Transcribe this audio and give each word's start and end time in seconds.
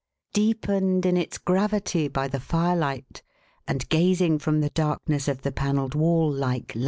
Deepened 0.33 1.05
in 1.05 1.15
its 1.15 1.37
gravity 1.37 2.07
by 2.07 2.27
the 2.27 2.39
firelight, 2.39 3.21
and 3.67 3.87
gazing 3.89 4.39
from 4.39 4.59
the 4.59 4.71
darkness 4.71 5.27
of 5.27 5.43
the 5.43 5.51
panelled 5.51 5.93
wall 5.93 6.27
like 6.31 6.73
life. 6.73 6.79